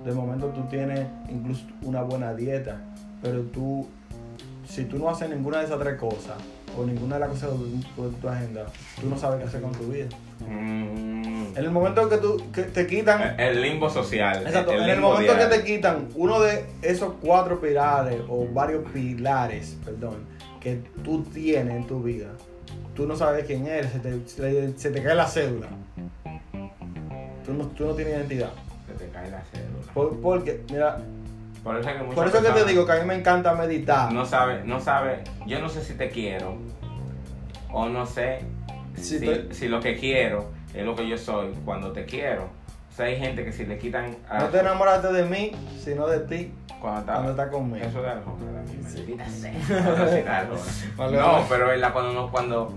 [0.06, 2.80] de momento tú tienes incluso una buena dieta,
[3.20, 3.88] pero tú,
[4.68, 6.36] si tú no haces ninguna de esas tres cosas
[6.78, 8.68] o ninguna de las cosas de tu, agenda,
[9.02, 10.10] tú no sabes qué hacer con tu vida.
[10.42, 11.58] Mm.
[11.58, 14.46] En el momento que tú que te quitan El limbo social.
[14.46, 18.84] Exacto, el en el momento que te quitan uno de esos cuatro pilares o varios
[18.92, 20.28] pilares, perdón,
[20.60, 22.28] que tú tienes en tu vida,
[22.96, 25.68] tú no sabes quién eres, se te, se, te cae la cédula.
[27.46, 28.52] Tú no, tú no tienes identidad.
[28.88, 29.92] Se te cae la cédula.
[29.94, 31.00] Por- porque, mira,
[31.64, 34.12] Por eso, es que por eso que te digo que a mí me encanta meditar.
[34.14, 35.24] No sabe, no sabe.
[35.46, 36.58] Yo no sé si te quiero.
[37.72, 38.40] O no sé
[38.96, 42.44] Si si, te- si lo que quiero es lo que yo soy cuando te quiero.
[42.92, 44.16] O sea, hay gente que si le quitan.
[44.30, 45.52] a- No te enamoraste de mí,
[45.84, 46.52] sino de ti
[46.84, 47.86] cuando está, cuando estás conmigo.
[47.86, 48.90] Eso de Arjona, la misma.
[48.90, 49.16] Sí.
[50.98, 52.74] No, pero es la cuando, no- cuando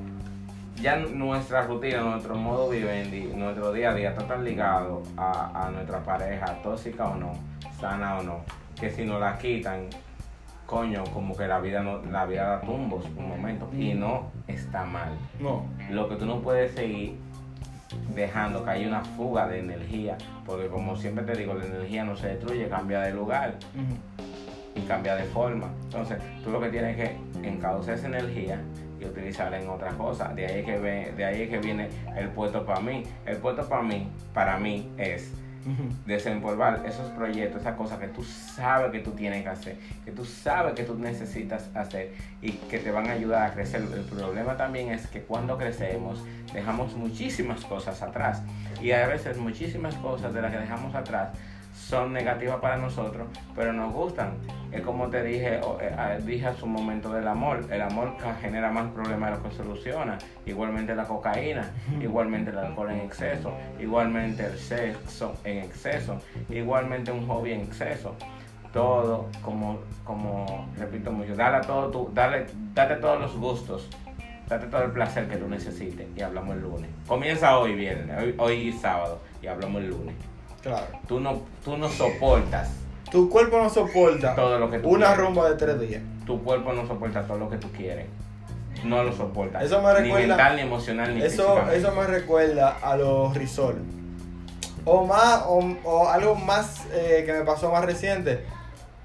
[0.81, 5.71] ya nuestra rutina, nuestro modo vivendi, nuestro día a día está tan ligado a, a
[5.71, 7.33] nuestra pareja, tóxica o no,
[7.81, 8.41] sana o no,
[8.79, 9.89] que si nos la quitan,
[10.67, 14.85] coño, como que la vida no, la vida da tumbos un momento y no está
[14.85, 15.11] mal.
[15.41, 15.65] No.
[15.91, 17.19] Lo que tú no puedes seguir
[18.15, 22.17] dejando que haya una fuga de energía, porque como siempre te digo, la energía no
[22.17, 23.55] se destruye, cambia de lugar
[24.75, 25.69] y cambia de forma.
[25.85, 27.17] Entonces, tú lo que tienes que
[27.49, 28.61] encauzar esa energía
[29.01, 30.35] y utilizarla en otras cosas.
[30.35, 33.03] De ahí es que ve- de ahí es que viene el puesto para mí.
[33.25, 35.33] El puesto para mí, para mí es.
[36.07, 40.25] Desempolvar esos proyectos, esas cosas que tú sabes que tú tienes que hacer, que tú
[40.25, 43.83] sabes que tú necesitas hacer y que te van a ayudar a crecer.
[43.83, 48.43] El problema también es que cuando crecemos dejamos muchísimas cosas atrás
[48.81, 51.31] y a veces muchísimas cosas de las que dejamos atrás
[51.77, 54.35] son negativas para nosotros, pero nos gustan.
[54.73, 57.65] Es como te dije, eh, dije hace un momento del amor.
[57.71, 60.19] El amor genera más problemas de lo que soluciona.
[60.47, 67.27] Igualmente la cocaína, igualmente el alcohol en exceso, igualmente el sexo en exceso, igualmente un
[67.27, 68.17] hobby en exceso.
[68.73, 73.89] Todo, como, como repito mucho, dale a todo tu, dale, date todos los gustos,
[74.49, 76.91] date todo el placer que tú necesites y hablamos el lunes.
[77.07, 80.15] Comienza hoy viernes, hoy, hoy sábado y hablamos el lunes.
[80.67, 80.87] Claro.
[81.07, 82.71] Tú no, tú no soportas,
[83.11, 85.25] Tu cuerpo no soporta Todo lo que tú una quieres.
[85.25, 86.03] rumba de tres días.
[86.27, 88.07] tu cuerpo no soporta todo lo que tú quieres.
[88.85, 89.63] No lo soporta.
[89.63, 93.79] Eso me Ni recuerda- mental, ni emocional, ni Eso, eso me recuerda a los resorts.
[94.85, 98.45] O más, o, o algo más eh, que me pasó más reciente.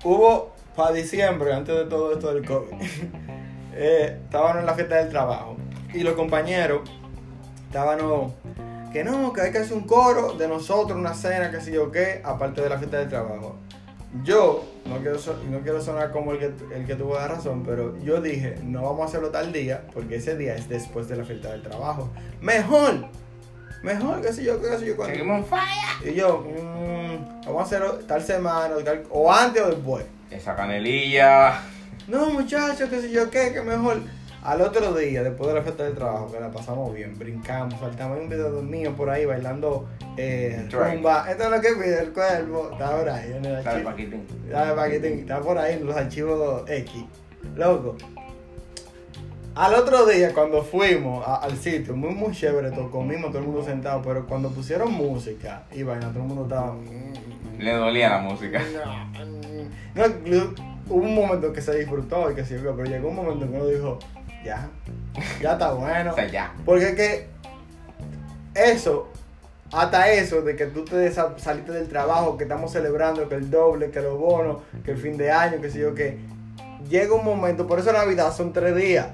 [0.04, 2.74] Hubo para diciembre, antes de todo esto del COVID,
[3.76, 5.58] eh, estábamos en la fiesta del trabajo.
[5.93, 6.82] y los compañeros
[7.67, 8.34] estaban no,
[8.91, 11.91] que no, que hay que hacer un coro de nosotros, una cena, que sé yo
[11.91, 13.56] qué, aparte de la fiesta del trabajo.
[14.23, 17.63] Yo, no quiero, so- no quiero sonar como el que, el que tuvo la razón,
[17.65, 21.15] pero yo dije, no vamos a hacerlo tal día, porque ese día es después de
[21.15, 22.10] la fiesta del trabajo.
[22.41, 23.06] Mejor,
[23.84, 25.13] mejor, qué sé yo, qué sé yo, cuándo.
[25.15, 25.88] Seguimos en falla.
[26.06, 30.06] Y yo, mm, vamos a hacerlo tal semana, o, tal- o antes o después.
[30.30, 31.62] Esa canelilla.
[32.10, 34.01] No, muchachos, qué sé yo qué, que mejor.
[34.43, 38.19] Al otro día, después de la fiesta del trabajo, que la pasamos bien, brincamos, saltamos
[38.19, 41.30] un video mío por ahí bailando eh, rumba.
[41.30, 42.69] Esto es lo que pide el cuerpo.
[42.71, 43.89] Está por ahí en el Dale, archivo.
[43.91, 44.27] Paquitín.
[44.49, 45.19] Dale, paquitín.
[45.19, 47.04] Está por ahí en los archivos X.
[47.56, 47.95] Loco.
[49.54, 53.45] Al otro día, cuando fuimos a- al sitio, muy, muy chévere, todo, comimos todo el
[53.47, 56.75] mundo sentado, pero cuando pusieron música y vaina, todo el mundo estaba.
[57.60, 58.60] Le dolía la música.
[59.93, 60.54] No, incluso
[60.89, 63.67] hubo un momento que se disfrutó y que sirvió, pero llegó un momento que uno
[63.67, 63.99] dijo,
[64.43, 64.67] ya,
[65.41, 66.12] ya está bueno.
[66.12, 66.54] O sea, ya.
[66.65, 67.27] Porque es que
[68.54, 69.08] eso,
[69.71, 73.91] hasta eso, de que tú te saliste del trabajo, que estamos celebrando, que el doble,
[73.91, 76.17] que los bonos, que el fin de año, que sé yo, que
[76.89, 79.08] llega un momento, por eso Navidad son tres días.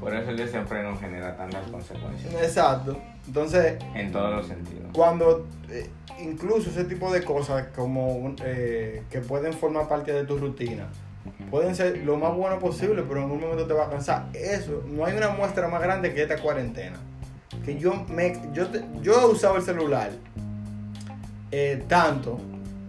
[0.00, 2.32] Por eso el desenfreno genera tantas consecuencias.
[2.34, 2.96] Exacto.
[3.26, 4.86] Entonces, En todos los sentidos.
[4.94, 10.38] cuando eh, incluso ese tipo de cosas como eh, que pueden formar parte de tu
[10.38, 10.86] rutina
[11.50, 14.26] pueden ser lo más bueno posible pero en un momento te va a cansar.
[14.34, 16.96] Eso no hay una muestra más grande que esta cuarentena.
[17.64, 20.10] Que yo me yo te- yo he usado el celular
[21.50, 22.38] eh, tanto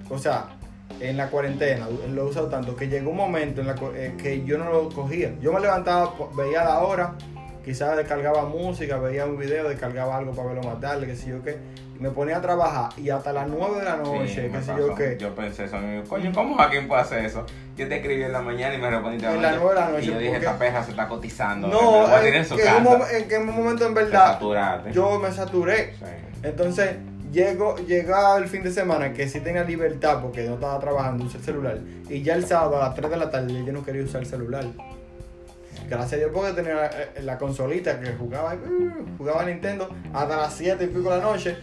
[0.10, 0.48] o sea
[1.00, 4.44] en la cuarentena lo he usado tanto que llegó un momento en la eh, que
[4.44, 5.34] yo no lo cogía.
[5.42, 7.16] Yo me levantaba veía la hora
[7.64, 11.42] quizás descargaba música, veía un video, descargaba algo para verlo más tarde, qué sé yo
[11.44, 11.58] qué.
[12.00, 14.96] Me ponía a trabajar y hasta las 9 de la noche, Sí, qué sé yo
[14.96, 15.18] qué.
[15.20, 16.04] Yo pensé eso mismo.
[16.08, 17.46] Coño, ¿cómo Joaquín puede hacer eso?
[17.76, 20.06] Yo te escribí en la mañana y me respondiste En la nueve de la noche,
[20.06, 21.68] Y yo dije, esta perra se está cotizando.
[21.68, 23.28] No, a en su que en casa.
[23.28, 24.40] que momento en verdad
[24.92, 25.94] yo me saturé.
[25.96, 26.06] Sí.
[26.44, 26.96] Entonces,
[27.32, 31.38] llego, llegaba el fin de semana que sí tenía libertad porque no estaba trabajando, usé
[31.38, 31.80] el celular.
[32.10, 34.28] Y ya el sábado a las 3 de la tarde yo no quería usar el
[34.28, 34.66] celular.
[35.90, 40.54] Gracias a Dios porque tenía eh, la consolita que jugaba, uh, jugaba Nintendo hasta las
[40.54, 41.58] 7 y pico de la noche.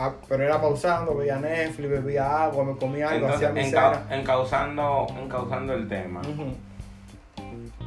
[0.00, 4.16] Ah, pero era pausando, veía Netflix, bebía agua, me comía algo, hacía mi enca- cena.
[4.16, 6.22] encauzando, encauzando el tema,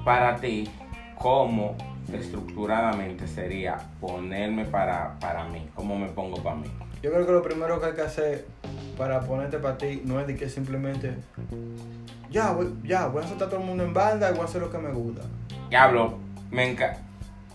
[0.04, 0.70] para ti,
[1.18, 1.78] ¿cómo
[2.14, 5.70] estructuradamente sería ponerme para, para mí?
[5.74, 6.68] ¿Cómo me pongo para mí?
[7.02, 8.46] Yo creo que lo primero que hay que hacer
[8.98, 11.16] para ponerte para ti no es de que simplemente
[12.30, 14.46] ya voy, ya voy a soltar a todo el mundo en banda y voy a
[14.46, 15.22] hacer lo que me gusta.
[15.70, 16.16] Diablo,
[16.52, 17.00] me encanta.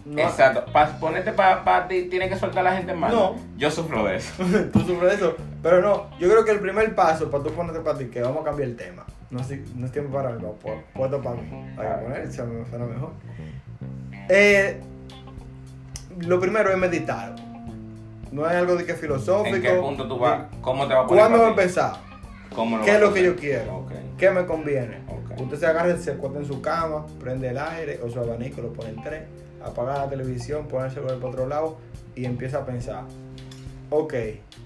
[0.07, 0.65] No, Exacto.
[0.73, 3.15] Para ponerte para ti, tiene que soltar a la gente en mano.
[3.35, 3.37] No.
[3.59, 4.33] Yo sufro de eso.
[4.73, 5.35] tú sufres de eso.
[5.63, 8.43] Pero no, yo creo que el primer paso para tú ponerte para ti, que vamos
[8.43, 9.05] a cambiar el tema.
[9.31, 11.49] No es, no es tiempo para algo, pu- puesto para mí.
[11.77, 13.11] Hay que poner, se me suena mejor.
[14.29, 14.81] Eh,
[16.21, 17.35] lo primero es meditar.
[18.33, 19.57] No es algo de que filosófico.
[19.57, 20.43] ¿En qué punto tú vas?
[20.61, 21.23] ¿Cómo te vas a poner?
[21.25, 21.93] ¿Cuándo va a empezar?
[22.55, 23.87] ¿Cómo ¿Qué es lo que yo quiero?
[24.17, 25.01] ¿Qué me conviene?
[25.39, 28.73] Usted se agarra, se acuesta en su cama, prende el aire o su abanico, lo
[28.73, 29.23] pone en tres,
[29.67, 31.77] apaga la televisión, pone el otro lado
[32.15, 33.05] y empieza a pensar.
[33.91, 34.15] Ok,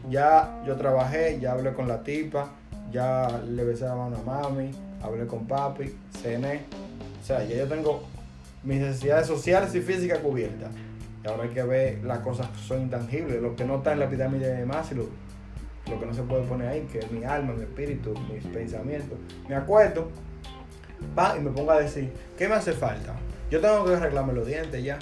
[0.08, 2.50] ya yo trabajé, ya hablé con la tipa,
[2.90, 4.70] ya le besé la mano a mami,
[5.02, 6.62] hablé con papi, cené.
[7.20, 8.02] O sea, ya yo tengo
[8.62, 10.70] mis necesidades sociales y físicas cubiertas.
[11.22, 14.00] Y ahora hay que ver las cosas que son intangibles, lo que no está en
[14.00, 15.08] la pirámide de Maslow,
[15.90, 19.18] lo que no se puede poner ahí, que es mi alma, mi espíritu, mis pensamientos.
[19.48, 20.08] Me acuerdo,
[21.14, 23.14] pa, y me pongo a decir, ¿qué me hace falta?
[23.50, 24.98] Yo tengo que arreglarme los dientes ya.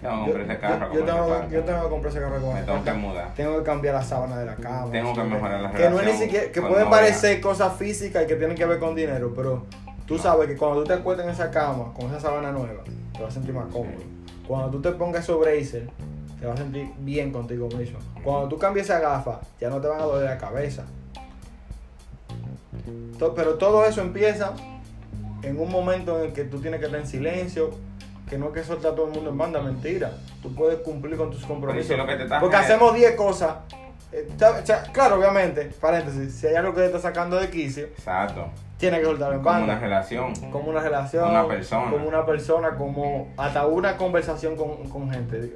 [0.00, 0.92] Tengo Yo, que comprar ese carro.
[0.92, 1.48] yo- yo tengo, falta.
[1.48, 3.34] yo tengo que comprar ese carro como Me tengo que mudar.
[3.34, 4.90] Tengo que cambiar la sábana de la cama.
[4.90, 8.24] Tengo que mejorar la Que no es ni relación siquiera, que pueden parecer cosas físicas
[8.24, 9.64] y que tienen que ver con dinero, pero
[10.06, 13.22] tú sabes que cuando tú te acuestas en esa cama con esa sábana nueva, te
[13.22, 14.02] vas a sentir más cómodo.
[14.48, 15.88] Cuando tú te pongas esos bracer,
[16.40, 18.00] te vas a sentir bien contigo mismo.
[18.24, 20.82] Cuando tú cambies esa gafa, ya no te van a doler la cabeza.
[23.36, 24.52] Pero todo eso empieza
[25.42, 27.70] en un momento en el que tú tienes que estar en silencio,
[28.28, 30.12] que no es que soltar a todo el mundo en banda, mentira.
[30.42, 31.88] Tú puedes cumplir con tus compromisos.
[31.88, 33.56] si lo que te está Porque hacemos 10 cosas.
[34.12, 37.48] eh, ta- o sea, claro, obviamente, paréntesis, si hay algo que te está sacando de
[37.50, 38.46] quicio, Exacto.
[38.78, 39.78] tienes que soltarlo en Como una banda.
[39.80, 40.34] relación.
[40.50, 41.90] Como una relación, Una persona.
[41.90, 45.54] como una persona, como hasta una conversación con, con gente.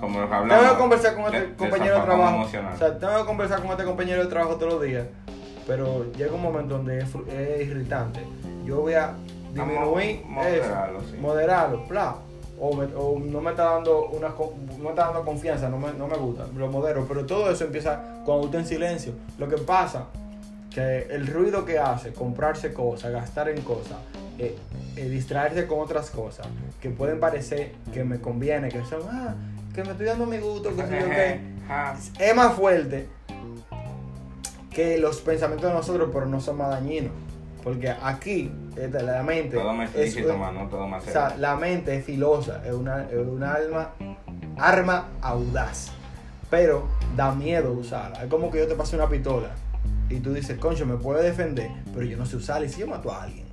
[0.00, 0.60] Como lo que hablamos.
[0.62, 2.34] Tengo que conversar con este de- compañero de trabajo.
[2.36, 2.72] emocional.
[2.74, 5.06] O sea, tengo que conversar con este compañero de trabajo todos los días.
[5.66, 8.20] Pero llega un momento donde es, es irritante.
[8.68, 9.14] Yo voy a
[9.54, 11.16] disminuir a moderarlo, eso, sí.
[11.18, 12.16] moderarlo, bla.
[12.60, 15.92] O, me- o no me está dando una no me está dando confianza, no me,
[15.94, 17.06] no me gusta, lo modero.
[17.08, 19.12] Pero todo eso empieza cuando usted en silencio.
[19.38, 20.04] Lo que pasa
[20.70, 23.96] que el ruido que hace, comprarse cosas, gastar en cosas,
[24.38, 24.54] eh,
[24.96, 26.46] eh, distraerse con otras cosas
[26.82, 29.34] que pueden parecer que me conviene, que son, ah,
[29.74, 31.40] que me estoy dando mi gusto, que sé yo qué,
[32.28, 33.08] es más fuerte
[34.70, 37.12] que los pensamientos de nosotros, pero no son más dañinos.
[37.62, 39.56] Porque aquí, la mente.
[39.56, 43.16] Todo me es- mano, todo más o sea, la mente es filosa, es una, es
[43.26, 43.90] una alma,
[44.56, 45.92] arma audaz.
[46.50, 48.22] Pero da miedo usarla.
[48.24, 49.50] Es como que yo te pase una pistola
[50.08, 52.66] y tú dices, concho, me puede defender, pero yo no sé usarla.
[52.66, 53.46] ¿Y si yo mato a alguien?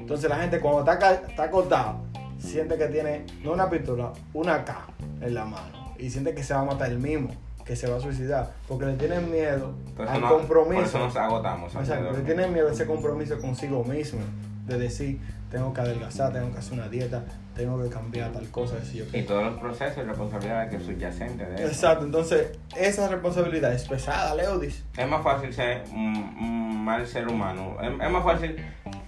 [0.00, 2.00] Entonces la gente cuando está, está acostado,
[2.38, 4.86] siente que tiene, no una pistola, una K
[5.20, 5.94] en la mano.
[5.98, 7.30] Y siente que se va a matar el mismo,
[7.68, 8.50] que se va a suicidar.
[8.66, 10.74] Porque le tienen miedo eso al no- compromiso.
[10.80, 11.74] Por eso nos agotamos.
[11.74, 14.20] Exacto, le tienen miedo a ese compromiso consigo mismo.
[14.66, 18.74] De decir, tengo que adelgazar, tengo que hacer una dieta, tengo que cambiar tal cosa,
[18.92, 21.66] yo Y todos los procesos y responsabilidades que subyacentes de eso.
[21.66, 24.84] Exacto, entonces esa responsabilidad es pesada, Leodis.
[24.96, 27.76] Es más fácil ser un mal ser humano.
[27.82, 28.56] Es, es más fácil,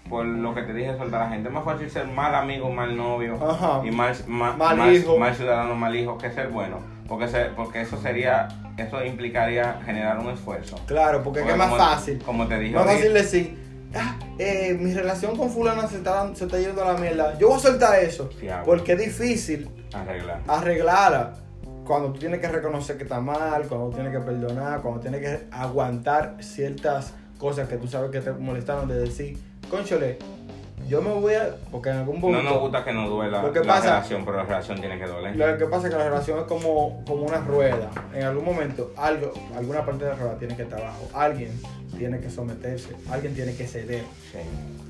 [0.08, 1.48] por lo que te dije, soltar a la gente.
[1.48, 3.80] Es más fácil ser mal amigo, mal novio Ajá.
[3.86, 5.16] y mal, ma- Mal mal- hijo.
[5.18, 6.78] mal ciudadano, mal hijo que ser bueno.
[7.10, 8.46] Porque, se- porque eso sería,
[8.78, 10.76] eso implicaría generar un esfuerzo.
[10.86, 12.22] Claro, porque Porque es más fácil.
[12.24, 13.58] Como te dije Más ahorita, fácil decir,
[13.96, 17.36] ah, eh, mi relación con fulana se está, se está yendo a la mierda.
[17.36, 18.30] Yo voy a soltar eso.
[18.38, 18.46] Sí.
[18.64, 20.40] Porque es difícil arreglar.
[20.46, 21.32] arreglarla
[21.84, 25.46] cuando tú tienes que reconocer que está mal, cuando tienes que perdonar, cuando tienes que
[25.50, 29.36] aguantar ciertas cosas que tú sabes que te molestaron de decir,
[29.68, 30.16] conchole,
[30.90, 31.54] yo me voy a.
[31.70, 32.42] Porque en algún punto.
[32.42, 34.98] No nos gusta que nos duela Lo que la pasa- relación, pero la relación tiene
[34.98, 35.36] que doler.
[35.36, 37.90] Lo que pasa es que la relación es como, como una rueda.
[38.12, 41.08] En algún momento, algo, alguna parte de la rueda tiene que estar abajo.
[41.14, 41.52] Alguien
[41.96, 42.94] tiene que someterse.
[43.10, 44.02] Alguien tiene que ceder.
[44.32, 44.38] Sí.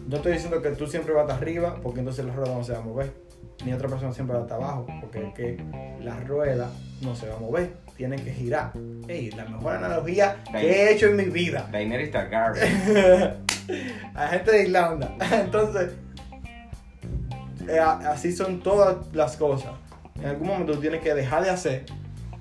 [0.09, 2.79] No estoy diciendo que tú siempre vas arriba, porque entonces la rueda no se va
[2.79, 3.13] a mover.
[3.65, 5.63] Ni otra persona siempre va a estar abajo, porque es que
[6.03, 6.71] la rueda
[7.03, 7.73] no se va a mover.
[7.95, 8.73] Tiene que girar.
[9.07, 11.69] Ey, la mejor analogía que he hecho en mi vida.
[11.71, 13.37] Daenerys Targaryen.
[14.15, 15.15] a gente de Irlanda.
[15.33, 15.93] Entonces,
[17.69, 19.73] eh, así son todas las cosas.
[20.17, 21.87] En algún momento tú tienes que dejar de hacer,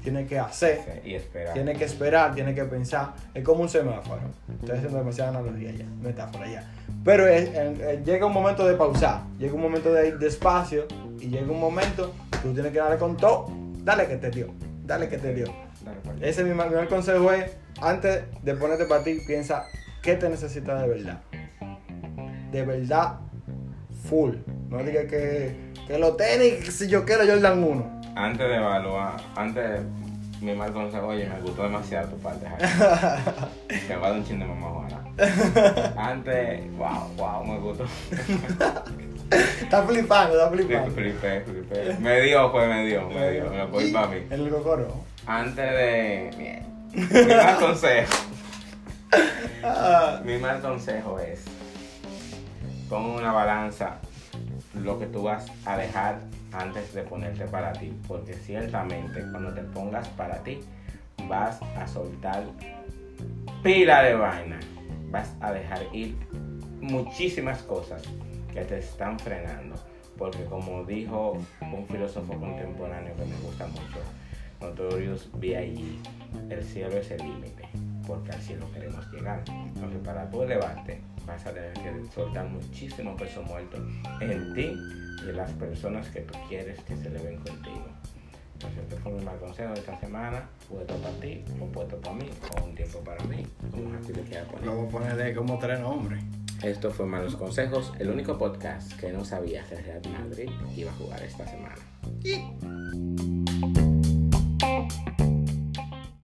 [0.04, 1.54] tienes que hacer, y espera.
[1.54, 3.14] tienes que esperar, tienes que pensar.
[3.34, 4.22] Es como un semáforo.
[4.60, 6.64] Estoy haciendo demasiada analogía ya, metáfora ya.
[7.06, 10.86] Pero es- en- llega un momento de pausar, llega un momento de ir despacio
[11.20, 13.48] y llega un momento tú tienes que darle con todo.
[13.84, 14.48] Dale que te dio,
[14.86, 15.46] dale que te dio.
[15.86, 16.18] Dale, pues.
[16.22, 19.64] Ese es mi primer consejo es, antes de ponerte para ti, piensa
[20.02, 21.22] qué te necesitas de verdad.
[22.52, 23.20] De verdad,
[24.10, 24.36] full.
[24.70, 25.56] No digas que,
[25.88, 28.02] que los tenis, si yo quiero Jordan 1.
[28.16, 29.82] Antes de evaluar, antes
[30.42, 32.46] mi mal consejo, oye, me gustó demasiado tu parte.
[33.68, 35.00] Te voy a dar un chin de mamá Juana.
[35.98, 37.86] Antes, wow, wow, me gustó.
[39.30, 40.92] Está flipando, está flipando.
[40.92, 41.98] Flipé, flipé.
[42.00, 43.50] Me dio, pues me dio, me dio.
[43.50, 44.18] Me lo cogí para mí.
[44.30, 44.88] El cocoro.
[45.28, 46.32] Antes de.
[46.38, 46.66] Bien.
[46.94, 48.14] Mi mal consejo.
[49.64, 51.44] Ah, Mi mal consejo es.
[52.90, 54.00] Pon una balanza
[54.74, 56.20] lo que tú vas a dejar
[56.52, 57.94] antes de ponerte para ti.
[58.08, 60.60] Porque ciertamente cuando te pongas para ti,
[61.28, 62.44] vas a soltar
[63.64, 64.60] pila de vaina.
[65.12, 66.16] Vas a dejar ir
[66.82, 68.02] muchísimas cosas
[68.54, 69.76] que te están frenando.
[70.18, 74.00] Porque como dijo un filósofo contemporáneo que me gusta mucho,
[74.60, 77.59] Notorious B.I.G., el cielo es el límite,
[78.10, 79.44] porque al cielo queremos llegar.
[79.48, 83.78] Entonces para tú elevarte, vas a tener que soltar muchísimo peso muerto
[84.20, 84.76] en ti
[85.24, 87.86] y en las personas que tú quieres que se eleven contigo.
[88.54, 92.16] Entonces este fue mi mal consejo de esta semana, puesto para ti, o puesto para
[92.16, 94.66] mí, o un tiempo para mí, como así le quiera poner.
[94.66, 96.22] lo voy a poner de como tres nombres.
[96.64, 100.96] Esto fue Malos Consejos, el único podcast que no sabía que Real Madrid iba a
[100.96, 101.78] jugar esta semana.